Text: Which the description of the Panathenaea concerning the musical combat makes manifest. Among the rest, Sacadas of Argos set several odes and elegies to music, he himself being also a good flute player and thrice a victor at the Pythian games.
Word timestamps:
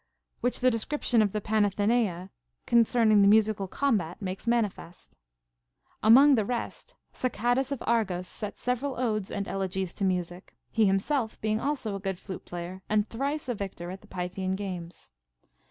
Which 0.39 0.61
the 0.61 0.71
description 0.71 1.21
of 1.21 1.31
the 1.31 1.39
Panathenaea 1.41 2.31
concerning 2.65 3.21
the 3.21 3.27
musical 3.27 3.67
combat 3.67 4.19
makes 4.19 4.47
manifest. 4.47 5.15
Among 6.01 6.33
the 6.33 6.43
rest, 6.43 6.95
Sacadas 7.13 7.71
of 7.71 7.83
Argos 7.85 8.27
set 8.27 8.57
several 8.57 8.99
odes 8.99 9.29
and 9.29 9.47
elegies 9.47 9.93
to 9.93 10.03
music, 10.03 10.55
he 10.71 10.87
himself 10.87 11.39
being 11.39 11.59
also 11.59 11.93
a 11.95 11.99
good 11.99 12.17
flute 12.17 12.45
player 12.45 12.81
and 12.89 13.07
thrice 13.09 13.47
a 13.47 13.53
victor 13.53 13.91
at 13.91 14.01
the 14.01 14.07
Pythian 14.07 14.55
games. 14.55 15.11